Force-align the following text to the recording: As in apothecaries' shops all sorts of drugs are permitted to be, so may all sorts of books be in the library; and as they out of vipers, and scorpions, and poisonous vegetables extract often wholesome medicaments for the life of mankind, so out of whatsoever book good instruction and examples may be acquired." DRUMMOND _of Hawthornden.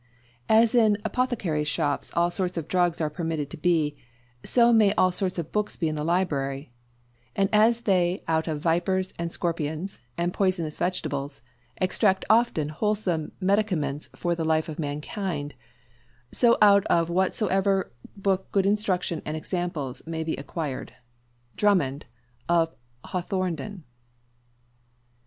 As 0.49 0.73
in 0.73 0.97
apothecaries' 1.05 1.67
shops 1.67 2.11
all 2.15 2.31
sorts 2.31 2.57
of 2.57 2.67
drugs 2.67 2.99
are 3.01 3.09
permitted 3.11 3.51
to 3.51 3.55
be, 3.57 3.95
so 4.43 4.73
may 4.73 4.95
all 4.95 5.11
sorts 5.11 5.37
of 5.37 5.51
books 5.51 5.77
be 5.77 5.87
in 5.87 5.93
the 5.93 6.03
library; 6.03 6.71
and 7.35 7.47
as 7.53 7.81
they 7.81 8.19
out 8.27 8.47
of 8.47 8.59
vipers, 8.61 9.13
and 9.19 9.31
scorpions, 9.31 9.99
and 10.17 10.33
poisonous 10.33 10.79
vegetables 10.79 11.43
extract 11.77 12.25
often 12.31 12.69
wholesome 12.69 13.31
medicaments 13.39 14.09
for 14.15 14.33
the 14.33 14.43
life 14.43 14.67
of 14.67 14.79
mankind, 14.79 15.53
so 16.31 16.57
out 16.63 16.83
of 16.87 17.11
whatsoever 17.11 17.91
book 18.17 18.51
good 18.51 18.65
instruction 18.65 19.21
and 19.23 19.37
examples 19.37 20.01
may 20.07 20.23
be 20.23 20.35
acquired." 20.35 20.93
DRUMMOND 21.57 22.07
_of 22.49 22.71
Hawthornden. 23.05 23.83